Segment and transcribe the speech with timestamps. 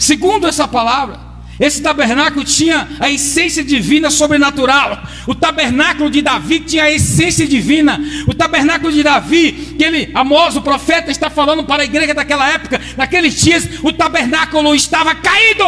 [0.00, 1.20] Segundo essa palavra,
[1.60, 4.98] esse tabernáculo tinha a essência divina sobrenatural.
[5.26, 8.00] O tabernáculo de Davi tinha a essência divina.
[8.26, 12.48] O tabernáculo de Davi, que ele, Amós, o profeta, está falando para a igreja daquela
[12.48, 15.66] época, naqueles dias, o tabernáculo estava caído.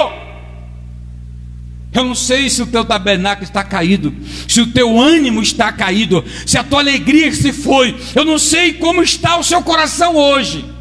[1.92, 4.14] Eu não sei se o teu tabernáculo está caído,
[4.48, 7.94] se o teu ânimo está caído, se a tua alegria se foi.
[8.14, 10.71] Eu não sei como está o seu coração hoje.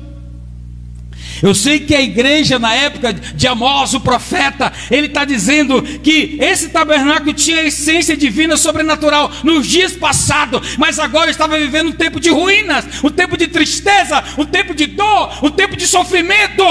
[1.41, 6.37] Eu sei que a igreja, na época de Amós, o profeta, ele está dizendo que
[6.39, 12.19] esse tabernáculo tinha essência divina sobrenatural nos dias passados, mas agora estava vivendo um tempo
[12.19, 16.63] de ruínas, um tempo de tristeza, um tempo de dor, um tempo de sofrimento.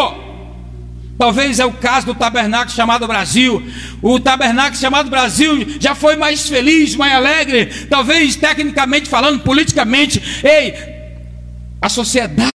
[1.19, 3.63] Talvez é o caso do tabernáculo chamado Brasil.
[4.01, 7.67] O tabernáculo chamado Brasil já foi mais feliz, mais alegre.
[7.91, 10.23] Talvez tecnicamente falando, politicamente.
[10.43, 10.73] Ei,
[11.83, 12.51] a sociedade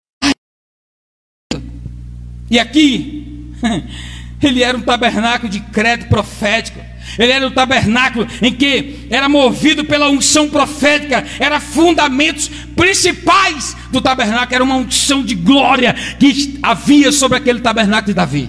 [2.55, 3.53] e aqui,
[4.41, 6.79] ele era um tabernáculo de crédito profético.
[7.19, 14.01] Ele era um tabernáculo em que era movido pela unção profética, era fundamentos principais do
[14.01, 18.49] tabernáculo, era uma unção de glória que havia sobre aquele tabernáculo de Davi.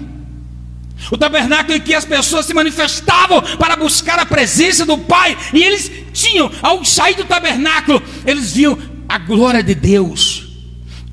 [1.11, 5.63] O tabernáculo em que as pessoas se manifestavam para buscar a presença do Pai, e
[5.63, 8.77] eles tinham, ao sair do tabernáculo, eles viam
[9.09, 10.47] a glória de Deus.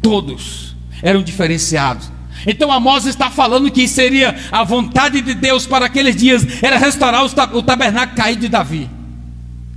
[0.03, 2.13] Todos eram diferenciados.
[2.47, 7.25] Então Amós está falando que seria a vontade de Deus para aqueles dias era restaurar
[7.25, 8.91] o tabernáculo caído de Davi.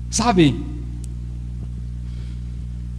[0.09, 0.55] Sabe?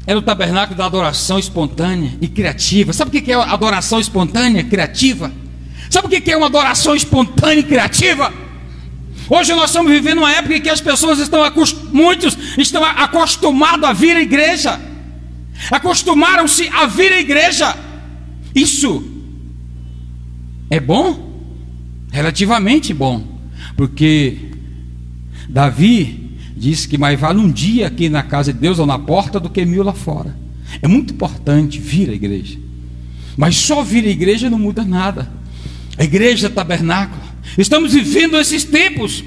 [0.07, 2.93] Era o tabernáculo da adoração espontânea e criativa.
[2.93, 5.33] Sabe o que é adoração espontânea, criativa?
[5.91, 8.33] Sabe o que é uma adoração espontânea e criativa?
[9.29, 11.41] Hoje nós estamos vivendo uma época em que as pessoas estão,
[11.93, 14.81] muitos estão acostumados a vir à igreja,
[15.73, 17.77] acostumaram-se a vir à igreja.
[18.55, 19.16] Isso
[20.71, 21.35] é bom?
[22.11, 23.25] Relativamente bom.
[23.77, 24.37] Porque
[25.49, 29.39] Davi disse que mais vale um dia aqui na casa de Deus ou na porta
[29.39, 30.37] do que mil lá fora.
[30.83, 32.59] É muito importante vir à igreja.
[33.37, 35.31] Mas só vir à igreja não muda nada.
[35.99, 37.23] A igreja tabernáculo.
[37.57, 39.23] Estamos vivendo esses tempos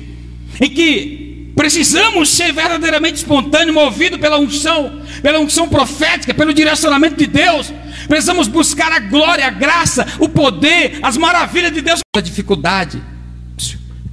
[0.59, 1.28] em que
[1.59, 7.69] precisamos ser verdadeiramente espontâneos, movidos pela unção, pela unção profética, pelo direcionamento de Deus.
[8.07, 11.99] Precisamos buscar a glória, a graça, o poder, as maravilhas de Deus.
[12.15, 13.03] A dificuldade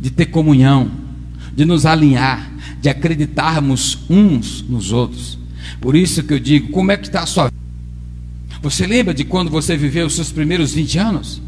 [0.01, 0.91] de ter comunhão,
[1.55, 5.39] de nos alinhar, de acreditarmos uns nos outros.
[5.81, 7.57] Por isso que eu digo, como é que está a sua vida?
[8.61, 11.41] Você lembra de quando você viveu os seus primeiros 20 anos?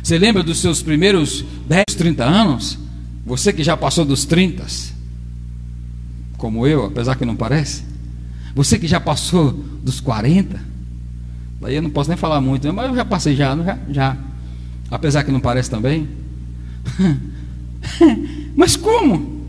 [0.00, 2.78] Você lembra dos seus primeiros 10, 30 anos?
[3.26, 4.95] Você que já passou dos 30,
[6.36, 7.84] como eu, apesar que não parece.
[8.54, 10.76] Você que já passou dos 40,
[11.60, 14.16] Daí eu não posso nem falar muito, mas eu já passei já, já, já.
[14.90, 16.08] Apesar que não parece também.
[18.54, 19.44] mas como?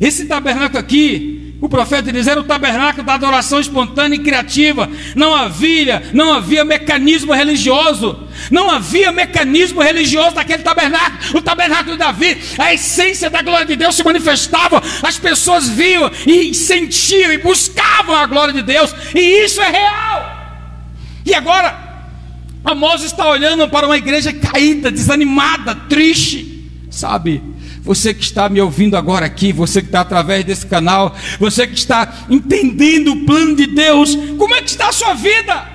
[0.00, 1.33] Esse tabernáculo aqui,
[1.64, 4.86] o profeta diz, era o tabernáculo da adoração espontânea e criativa.
[5.16, 8.28] Não havia, não havia mecanismo religioso.
[8.50, 11.38] Não havia mecanismo religioso naquele tabernáculo.
[11.38, 14.82] O tabernáculo de Davi, a essência da glória de Deus se manifestava.
[15.02, 18.94] As pessoas viam e sentiam e buscavam a glória de Deus.
[19.14, 20.60] E isso é real.
[21.24, 21.82] E agora,
[22.62, 27.42] Amós está olhando para uma igreja caída, desanimada, triste, sabe?
[27.84, 31.74] Você que está me ouvindo agora aqui, você que está através desse canal, você que
[31.74, 35.74] está entendendo o plano de Deus, como é que está a sua vida?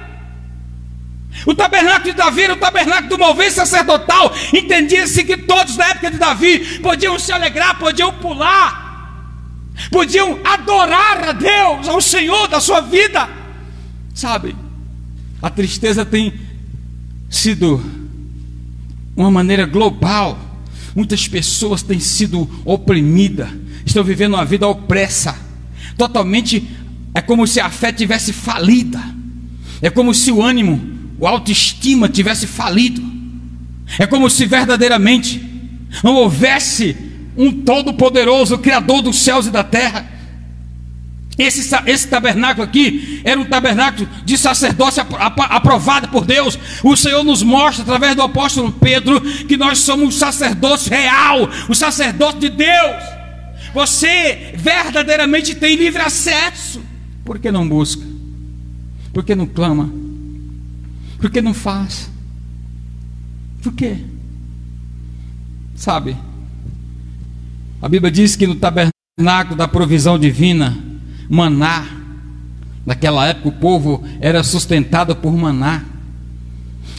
[1.46, 4.34] O tabernáculo de Davi era o tabernáculo do mover sacerdotal.
[4.52, 9.14] Entendia-se que todos na época de Davi podiam se alegrar, podiam pular,
[9.92, 13.30] podiam adorar a Deus, ao Senhor da sua vida,
[14.16, 14.56] sabe?
[15.42, 16.34] A tristeza tem
[17.30, 17.81] sido
[19.16, 20.49] uma maneira global.
[20.96, 23.50] Muitas pessoas têm sido oprimidas,
[23.86, 25.36] estão vivendo uma vida opressa.
[25.98, 26.68] Totalmente
[27.14, 29.02] é como se a fé tivesse falida.
[29.82, 30.82] É como se o ânimo,
[31.20, 33.02] o autoestima tivesse falido.
[33.98, 35.44] É como se verdadeiramente
[36.04, 36.96] não houvesse
[37.36, 40.19] um todo-poderoso, Criador dos céus e da terra
[41.39, 45.01] esse, esse tabernáculo aqui era um tabernáculo de sacerdócio
[45.50, 46.59] aprovado por Deus.
[46.83, 51.74] O Senhor nos mostra, através do apóstolo Pedro, que nós somos o sacerdócio real, o
[51.74, 53.03] sacerdote de Deus.
[53.74, 56.81] Você verdadeiramente tem livre acesso.
[57.24, 58.03] Por que não busca?
[59.13, 59.89] Por que não clama?
[61.19, 62.09] Por que não faz?
[63.63, 63.95] Por quê?
[65.74, 66.18] Sabe?
[67.81, 70.88] A Bíblia diz que no tabernáculo da provisão divina,
[71.30, 71.86] maná.
[72.86, 75.84] Naquela época o povo era sustentado por maná.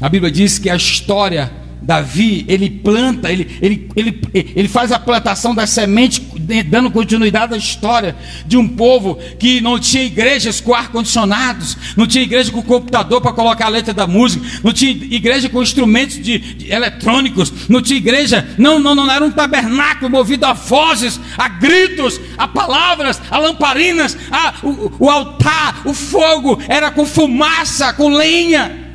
[0.00, 1.50] A Bíblia diz que a história
[1.82, 6.20] Davi, ele planta, ele, ele, ele, ele faz a plantação das sementes,
[6.66, 8.14] dando continuidade à história
[8.46, 13.32] de um povo que não tinha igrejas com ar-condicionados, não tinha igreja com computador para
[13.32, 17.96] colocar a letra da música, não tinha igreja com instrumentos de, de eletrônicos, não tinha
[17.96, 23.38] igreja, não, não, não era um tabernáculo movido a vozes, a gritos, a palavras, a
[23.38, 28.90] lamparinas, a, o, o altar, o fogo, era com fumaça, com lenha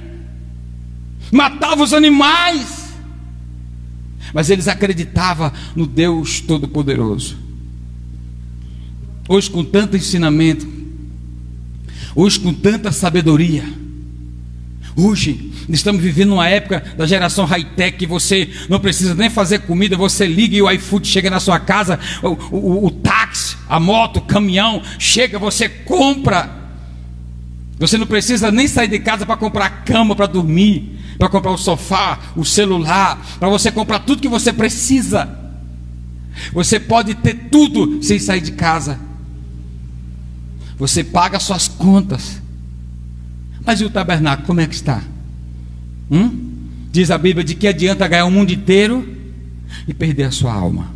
[1.35, 2.74] matava os animais.
[4.35, 7.37] Mas eles acreditavam no Deus Todo-Poderoso.
[9.29, 10.67] Hoje, com tanto ensinamento,
[12.13, 13.63] hoje, com tanta sabedoria,
[14.93, 20.27] hoje, estamos vivendo uma época da geração high-tech você não precisa nem fazer comida, você
[20.27, 24.21] liga e o iFood chega na sua casa, o, o, o táxi, a moto, o
[24.21, 26.64] caminhão, chega, você compra.
[27.77, 31.57] Você não precisa nem sair de casa para comprar cama para dormir para comprar o
[31.57, 35.43] sofá, o celular, para você comprar tudo que você precisa.
[36.51, 38.99] Você pode ter tudo sem sair de casa.
[40.77, 42.41] Você paga suas contas.
[43.65, 45.01] Mas e o tabernáculo, como é que está?
[46.11, 46.53] Hum?
[46.91, 49.07] Diz a Bíblia de que adianta ganhar o mundo inteiro
[49.87, 50.93] e perder a sua alma.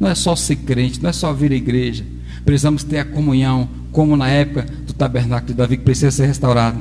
[0.00, 2.04] Não é só ser crente, não é só vir à igreja.
[2.44, 4.66] Precisamos ter a comunhão, como na época
[4.96, 6.78] tabernáculo de Davi, que precisa ser restaurado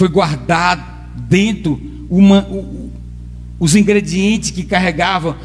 [0.00, 0.82] foi guardado
[1.28, 1.78] dentro
[2.08, 2.46] uma,
[3.58, 5.36] os ingredientes que carregavam,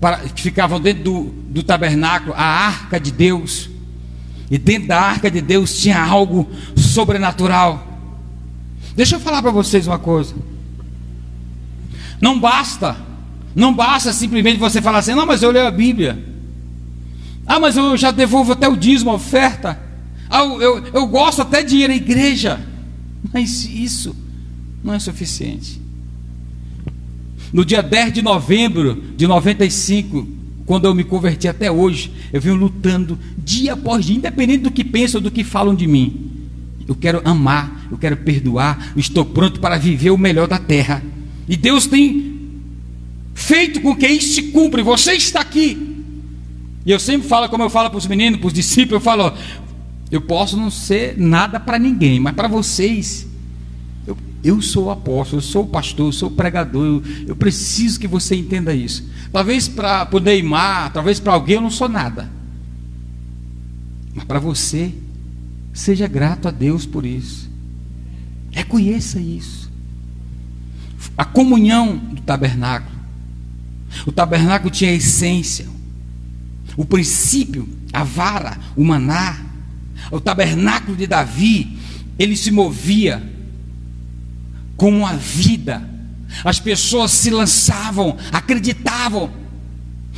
[0.00, 3.70] para, que ficavam dentro do, do tabernáculo, a arca de Deus.
[4.50, 8.00] E dentro da arca de Deus tinha algo sobrenatural.
[8.96, 10.34] Deixa eu falar para vocês uma coisa.
[12.20, 12.96] Não basta,
[13.54, 16.31] não basta simplesmente você falar assim, não, mas eu leio a Bíblia.
[17.46, 19.78] Ah, mas eu já devolvo até o dízimo, a oferta.
[20.28, 22.60] Ah, eu, eu, eu gosto até de ir à igreja.
[23.32, 24.16] Mas isso
[24.82, 25.80] não é suficiente.
[27.52, 30.26] No dia 10 de novembro de 95,
[30.64, 34.82] quando eu me converti até hoje, eu venho lutando dia após dia, independente do que
[34.82, 36.30] pensam do que falam de mim.
[36.88, 41.02] Eu quero amar, eu quero perdoar, eu estou pronto para viver o melhor da terra.
[41.48, 42.32] E Deus tem
[43.34, 44.82] feito com que isso se cumpra.
[44.82, 45.91] Você está aqui.
[46.84, 49.32] E eu sempre falo, como eu falo para os meninos, para os discípulos, eu falo:
[50.12, 53.26] eu posso não ser nada para ninguém, mas para vocês,
[54.06, 54.14] eu,
[54.44, 58.74] eu sou apóstolo, eu sou pastor, eu sou pregador, eu, eu preciso que você entenda
[58.74, 59.08] isso.
[59.32, 62.30] Talvez para o Neymar, talvez para alguém eu não sou nada,
[64.14, 64.92] mas para você,
[65.72, 67.48] seja grato a Deus por isso,
[68.50, 69.72] reconheça isso.
[71.16, 72.98] A comunhão do tabernáculo,
[74.06, 75.71] o tabernáculo tinha a essência,
[76.76, 79.38] o princípio, a vara, o maná,
[80.10, 81.78] o tabernáculo de Davi,
[82.18, 83.22] ele se movia
[84.76, 85.88] como a vida.
[86.44, 89.30] As pessoas se lançavam, acreditavam,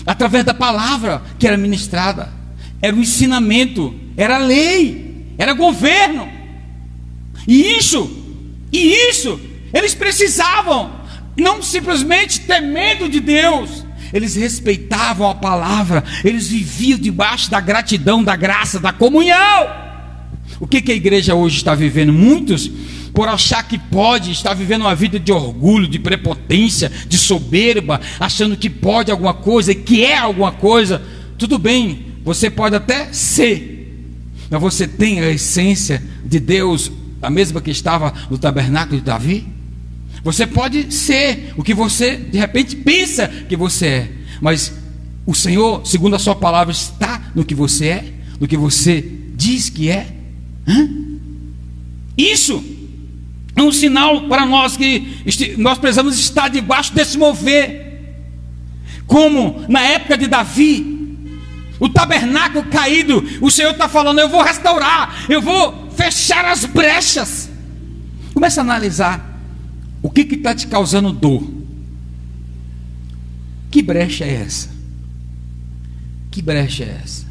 [0.06, 2.32] através da palavra que era ministrada.
[2.80, 6.28] Era o ensinamento, era a lei, era governo.
[7.46, 8.10] E isso,
[8.72, 9.40] e isso,
[9.72, 10.92] eles precisavam,
[11.36, 13.83] não simplesmente ter medo de Deus,
[14.14, 19.66] eles respeitavam a palavra, eles viviam debaixo da gratidão, da graça, da comunhão.
[20.60, 22.12] O que, que a igreja hoje está vivendo?
[22.12, 22.70] Muitos,
[23.12, 28.56] por achar que pode, está vivendo uma vida de orgulho, de prepotência, de soberba, achando
[28.56, 31.02] que pode alguma coisa que é alguma coisa.
[31.36, 34.06] Tudo bem, você pode até ser,
[34.48, 39.53] mas você tem a essência de Deus, a mesma que estava no tabernáculo de Davi?
[40.24, 44.72] Você pode ser o que você de repente pensa que você é, mas
[45.26, 49.04] o Senhor, segundo a Sua palavra, está no que você é, no que você
[49.34, 50.06] diz que é.
[50.66, 50.88] Hã?
[52.16, 52.64] Isso
[53.54, 55.22] é um sinal para nós que
[55.58, 57.84] nós precisamos estar debaixo desse mover.
[59.06, 61.18] Como na época de Davi,
[61.78, 67.50] o tabernáculo caído, o Senhor está falando: eu vou restaurar, eu vou fechar as brechas.
[68.32, 69.33] Começa a analisar
[70.04, 71.42] o que está te causando dor.
[73.70, 74.68] Que brecha é essa?
[76.30, 77.26] Que brecha é essa?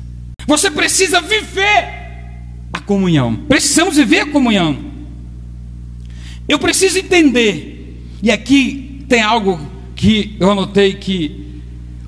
[0.47, 1.87] Você precisa viver
[2.73, 3.35] a comunhão.
[3.47, 4.91] Precisamos viver a comunhão.
[6.49, 9.61] Eu preciso entender, e aqui tem algo
[9.95, 11.61] que eu anotei que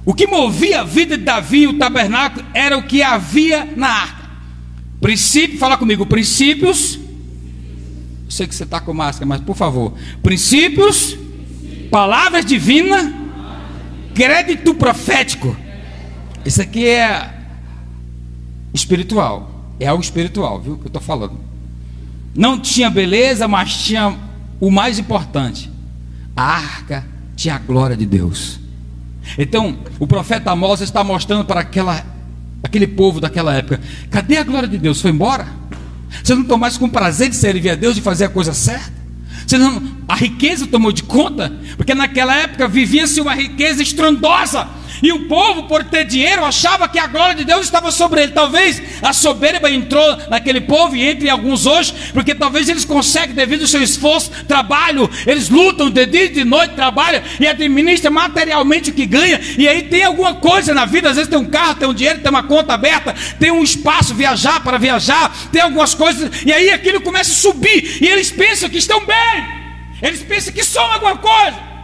[0.03, 3.87] o que movia a vida de Davi e o tabernáculo era o que havia na
[3.87, 4.29] arca.
[4.99, 7.04] Princípio, fala comigo, princípios.
[8.25, 11.17] Eu sei que você está com máscara, mas por favor, princípios,
[11.89, 13.13] palavras divinas,
[14.13, 15.55] crédito profético.
[16.43, 17.33] Isso aqui é
[18.73, 19.73] espiritual.
[19.79, 20.77] É algo espiritual, viu?
[20.77, 21.39] Que eu estou falando.
[22.35, 24.17] Não tinha beleza, mas tinha
[24.59, 25.69] o mais importante,
[26.35, 27.05] a arca
[27.35, 28.59] tinha a glória de Deus.
[29.37, 32.05] Então, o profeta Amós está mostrando para aquela,
[32.63, 35.01] aquele povo daquela época: cadê a glória de Deus?
[35.01, 35.47] Foi embora?
[36.09, 38.93] Vocês não estão mais com prazer de servir a Deus, de fazer a coisa certa?
[39.45, 41.53] Você não, a riqueza tomou de conta?
[41.77, 44.67] Porque naquela época vivia-se uma riqueza estrondosa.
[45.01, 48.31] E o povo, por ter dinheiro, achava que a glória de Deus estava sobre ele.
[48.31, 53.61] Talvez a soberba entrou naquele povo e entre alguns hoje, porque talvez eles conseguem, devido
[53.61, 58.89] ao seu esforço, trabalho, eles lutam de dia e de noite, trabalham e administram materialmente
[58.89, 59.39] o que ganha.
[59.57, 62.19] E aí tem alguma coisa na vida, às vezes tem um carro, tem um dinheiro,
[62.19, 66.69] tem uma conta aberta, tem um espaço viajar para viajar, tem algumas coisas, e aí
[66.69, 69.45] aquilo começa a subir, e eles pensam que estão bem,
[70.01, 71.74] eles pensam que são alguma coisa.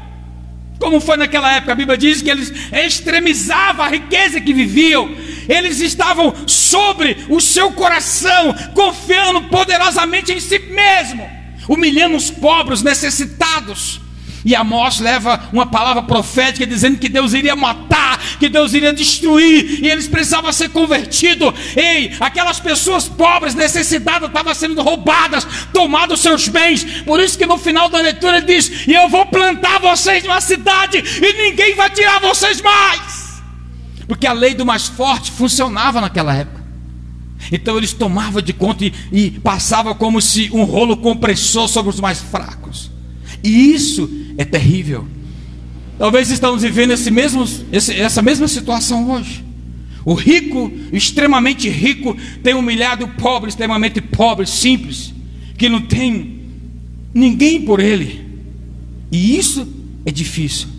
[0.81, 5.15] Como foi naquela época, a Bíblia diz que eles extremizavam a riqueza que viviam,
[5.47, 11.29] eles estavam sobre o seu coração, confiando poderosamente em si mesmo,
[11.69, 14.01] humilhando os pobres, necessitados.
[14.43, 19.83] E Amós leva uma palavra profética dizendo que Deus iria matar, que Deus iria destruir,
[19.83, 21.53] e eles precisavam ser convertidos.
[21.75, 26.83] Ei, aquelas pessoas pobres, necessitadas, estavam sendo roubadas, tomados seus bens.
[27.03, 30.41] Por isso que no final da leitura ele diz: E eu vou plantar vocês numa
[30.41, 33.43] cidade, e ninguém vai tirar vocês mais.
[34.07, 36.61] Porque a lei do mais forte funcionava naquela época.
[37.51, 41.99] Então eles tomavam de conta e, e passavam como se um rolo compressor sobre os
[41.99, 42.89] mais fracos.
[43.43, 45.07] E isso é terrível.
[46.01, 49.45] Talvez estamos vivendo esse mesmo, esse, essa mesma situação hoje.
[50.03, 55.13] O rico, extremamente rico, tem humilhado o pobre, extremamente pobre, simples,
[55.59, 56.39] que não tem
[57.13, 58.19] ninguém por ele.
[59.11, 59.71] E isso
[60.03, 60.69] é difícil.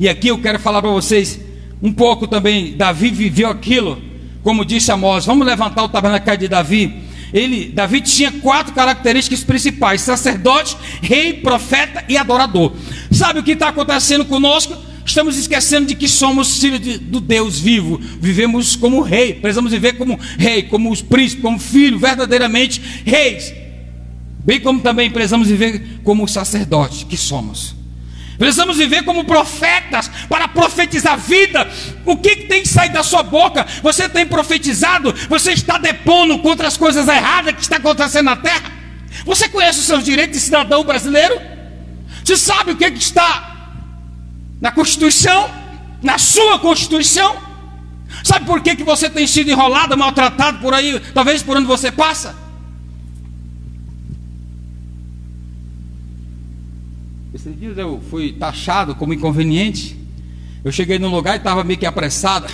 [0.00, 1.38] E aqui eu quero falar para vocês
[1.80, 2.76] um pouco também.
[2.76, 4.02] Davi viveu aquilo,
[4.42, 5.26] como disse Amós.
[5.26, 12.04] Vamos levantar o tabernáculo de Davi ele, Davi tinha quatro características principais: sacerdote, rei, profeta
[12.08, 12.72] e adorador.
[13.22, 14.76] Sabe o que está acontecendo conosco?
[15.06, 17.96] Estamos esquecendo de que somos filhos de, do Deus vivo.
[18.20, 23.54] Vivemos como rei, precisamos viver como rei, como os príncipes, como filhos, verdadeiramente reis.
[24.44, 27.76] Bem como também precisamos viver como sacerdotes que somos.
[28.36, 31.70] Precisamos viver como profetas para profetizar vida.
[32.04, 33.64] O que, que tem que sair da sua boca?
[33.84, 35.14] Você tem profetizado?
[35.28, 38.72] Você está depondo contra as coisas erradas que está acontecendo na terra?
[39.24, 41.51] Você conhece os seus direitos de cidadão brasileiro?
[42.24, 43.70] Você sabe o que, que está
[44.60, 45.50] na Constituição?
[46.02, 47.36] Na sua Constituição?
[48.24, 51.90] Sabe por que, que você tem sido enrolado, maltratado por aí, talvez por onde você
[51.90, 52.36] passa?
[57.34, 59.98] Esses dias eu fui taxado como inconveniente.
[60.62, 62.46] Eu cheguei num lugar e estava meio que apressado.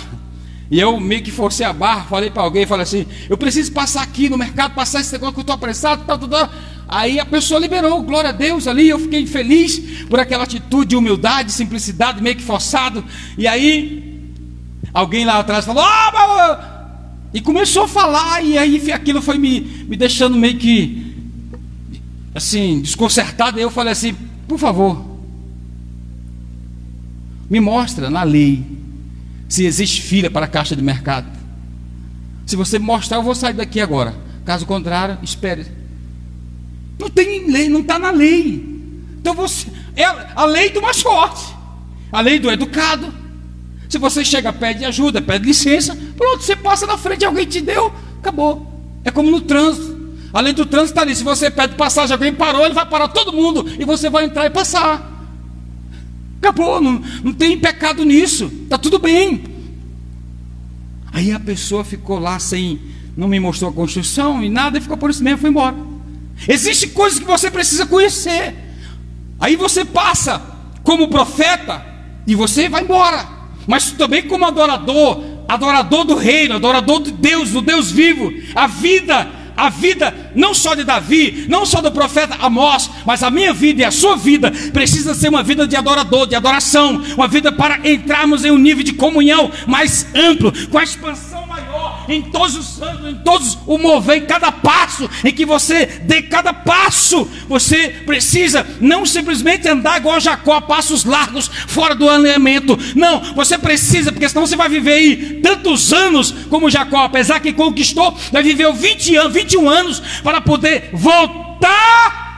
[0.71, 4.03] E eu meio que forcei a barra, falei para alguém, falei assim, eu preciso passar
[4.03, 6.49] aqui no mercado, passar esse negócio que eu estou apressado, tal, tal, tal.
[6.91, 9.77] Aí a pessoa liberou, glória a Deus ali, eu fiquei feliz
[10.09, 13.05] por aquela atitude de humildade, simplicidade, meio que forçado.
[13.37, 14.33] E aí,
[14.91, 19.95] alguém lá atrás falou, ah, e começou a falar, e aí aquilo foi me, me
[19.95, 21.15] deixando meio que
[22.33, 23.59] assim, desconcertado.
[23.59, 24.15] E eu falei assim,
[24.47, 25.05] por favor,
[27.47, 28.65] me mostra na lei
[29.47, 31.27] se existe filha para a caixa de mercado.
[32.47, 34.15] Se você mostrar, eu vou sair daqui agora.
[34.43, 35.78] Caso contrário, espere.
[36.99, 38.63] Não tem lei, não está na lei.
[39.19, 41.55] Então você é a lei do mais forte,
[42.11, 43.13] a lei do educado.
[43.87, 47.91] Se você chega, pede ajuda, pede licença, pronto, você passa na frente, alguém te deu,
[48.19, 48.69] acabou.
[49.03, 49.97] É como no trânsito.
[50.31, 51.15] Além do trânsito está ali.
[51.15, 53.65] Se você pede passagem, alguém parou, ele vai parar todo mundo.
[53.79, 55.27] E você vai entrar e passar.
[56.39, 58.51] Acabou, não, não tem pecado nisso.
[58.63, 59.43] Está tudo bem.
[61.11, 62.79] Aí a pessoa ficou lá sem.
[63.17, 65.75] Não me mostrou a construção e nada, e ficou por isso mesmo, foi embora.
[66.47, 68.55] Existem coisas que você precisa conhecer.
[69.39, 70.41] Aí você passa
[70.83, 71.85] como profeta
[72.25, 73.27] e você vai embora.
[73.67, 78.33] Mas também como adorador, adorador do reino, adorador de Deus, do Deus vivo.
[78.55, 83.29] A vida a vida não só de Davi, não só do profeta Amós, mas a
[83.29, 87.27] minha vida e a sua vida precisa ser uma vida de adorador, de adoração, uma
[87.27, 92.21] vida para entrarmos em um nível de comunhão mais amplo, com a expansão maior em
[92.23, 96.53] todos os anos, em todos o mover, em cada passo em que você dê cada
[96.53, 102.77] passo, você precisa não simplesmente andar igual Jacó, a passos largos, fora do alinhamento.
[102.95, 107.53] Não, você precisa, porque senão você vai viver aí tantos anos como Jacó, apesar que
[107.53, 112.29] conquistou, vai viver 20 anos, 21 anos para poder voltar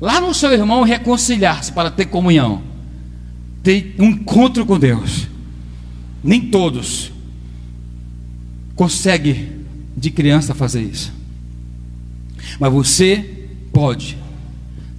[0.00, 2.62] lá no seu irmão reconciliar-se para ter comunhão,
[3.62, 5.26] ter um encontro com Deus.
[6.22, 7.12] Nem todos
[8.78, 9.50] consegue
[9.96, 11.12] de criança fazer isso.
[12.60, 14.16] Mas você pode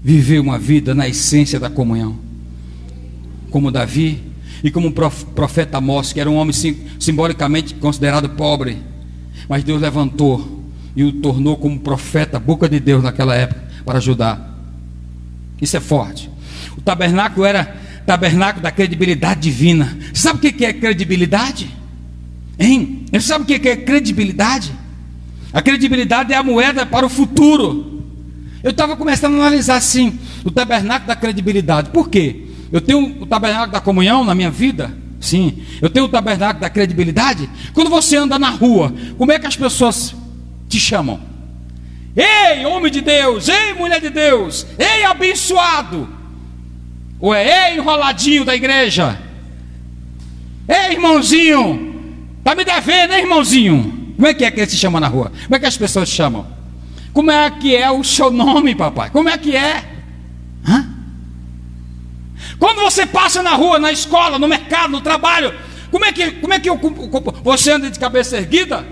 [0.04, 2.20] viver uma vida na essência da comunhão,
[3.50, 4.22] como Davi
[4.62, 6.54] e como o profeta Amós, que era um homem
[7.00, 8.80] simbolicamente considerado pobre,
[9.48, 10.62] mas Deus levantou
[10.94, 14.60] e o tornou como profeta, boca de Deus naquela época, para ajudar.
[15.62, 16.30] Isso é forte.
[16.78, 19.98] O tabernáculo era tabernáculo da credibilidade divina.
[20.14, 21.70] Sabe o que é credibilidade?
[22.60, 22.99] Hein?
[23.12, 24.72] Você sabe o que é credibilidade?
[25.52, 28.04] A credibilidade é a moeda para o futuro.
[28.64, 31.90] Eu estava começando a analisar assim, o tabernáculo da credibilidade.
[31.90, 32.46] Por quê?
[32.72, 34.96] Eu tenho o tabernáculo da comunhão na minha vida.
[35.20, 35.64] Sim.
[35.82, 37.50] Eu tenho o tabernáculo da credibilidade.
[37.74, 40.14] Quando você anda na rua, como é que as pessoas
[40.68, 41.20] te chamam?
[42.16, 43.48] Ei, homem de Deus!
[43.48, 44.68] Ei, mulher de Deus!
[44.78, 46.08] Ei, abençoado!
[47.20, 49.20] Ou é ei, enroladinho da igreja?
[50.68, 51.89] Ei, irmãozinho!
[52.50, 54.14] Está me devendo, hein, irmãozinho?
[54.16, 55.32] Como é que é que ele se chama na rua?
[55.44, 56.48] Como é que as pessoas chamam?
[57.14, 59.12] Como é que é o seu nome, papai?
[59.12, 59.86] Como é que é?
[60.68, 60.90] Hã?
[62.58, 65.54] Quando você passa na rua, na escola, no mercado, no trabalho,
[65.92, 66.80] como é que, como é que eu,
[67.44, 68.84] você anda de cabeça erguida?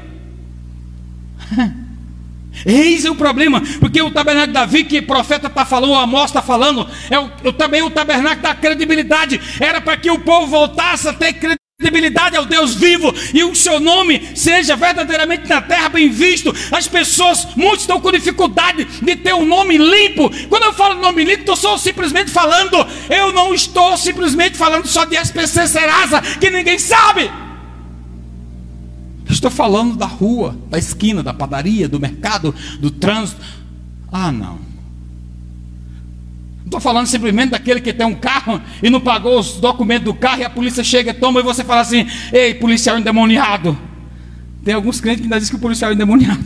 [2.63, 6.25] Eis o problema, porque o tabernáculo de Davi, que o profeta está falando, o Amós
[6.25, 11.09] está falando, é o, também o tabernáculo da credibilidade, era para que o povo voltasse
[11.09, 16.09] a ter credibilidade ao Deus vivo e o seu nome seja verdadeiramente na terra bem
[16.09, 16.51] visto.
[16.71, 20.27] As pessoas, muitos estão com dificuldade de ter um nome limpo.
[20.49, 22.77] Quando eu falo nome limpo, estou só simplesmente falando,
[23.11, 27.29] eu não estou simplesmente falando só de SPC Serasa, que ninguém sabe.
[29.29, 33.39] Estou falando da rua, da esquina, da padaria, do mercado, do trânsito.
[34.11, 34.76] Ah, não.
[36.67, 40.41] Estou falando simplesmente daquele que tem um carro e não pagou os documentos do carro
[40.41, 43.77] e a polícia chega, toma e você fala assim: Ei, policial endemoniado.
[44.65, 46.43] Tem alguns crentes que ainda dizem que o policial é endemoniado.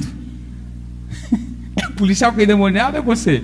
[1.75, 3.43] é o policial que é endemoniado é você.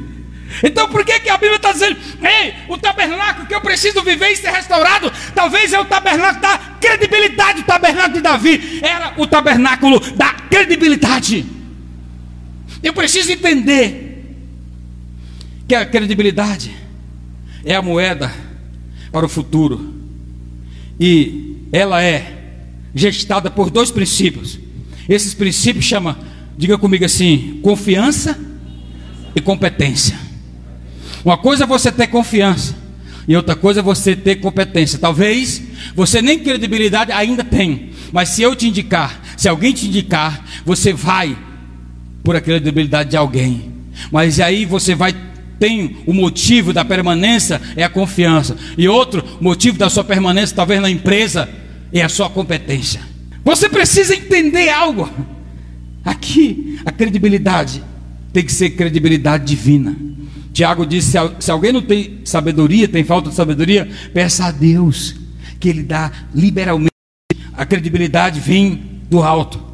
[0.63, 4.29] Então por que, que a Bíblia está dizendo, ei, o tabernáculo que eu preciso viver
[4.29, 9.25] e ser restaurado, talvez é o tabernáculo da credibilidade, o tabernáculo de Davi era o
[9.25, 11.43] tabernáculo da credibilidade.
[12.84, 14.07] Eu preciso entender
[15.67, 16.71] que a credibilidade
[17.65, 18.34] é a moeda
[19.12, 19.93] para o futuro.
[20.99, 22.34] E ela é
[22.95, 24.60] gestada por dois princípios.
[25.08, 26.17] Esses princípios chama,
[26.58, 28.39] diga comigo assim, confiança
[29.36, 30.17] e competência.
[31.23, 32.75] Uma coisa é você ter confiança
[33.27, 34.97] e outra coisa é você ter competência.
[34.97, 35.62] Talvez
[35.93, 40.93] você nem credibilidade ainda tem, mas se eu te indicar, se alguém te indicar, você
[40.93, 41.38] vai
[42.23, 43.73] por a credibilidade de alguém.
[44.12, 45.13] Mas aí você vai
[45.60, 48.58] tem o motivo da permanência é a confiança.
[48.78, 51.50] E outro motivo da sua permanência, talvez na empresa,
[51.91, 53.02] é a sua competência.
[53.43, 55.10] Você precisa entender algo.
[56.04, 57.84] Aqui, a credibilidade
[58.32, 59.96] tem que ser credibilidade divina.
[60.54, 65.15] Tiago disse: se alguém não tem sabedoria, tem falta de sabedoria, peça a Deus,
[65.60, 66.91] que Ele dá liberalmente.
[67.54, 69.66] A credibilidade vem do alto.